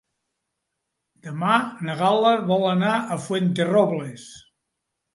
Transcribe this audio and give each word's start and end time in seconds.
Demà 1.27 1.59
na 1.89 1.97
Gal·la 2.01 2.33
vol 2.49 2.67
anar 2.73 2.97
a 2.97 3.21
Fuenterrobles. 3.29 4.29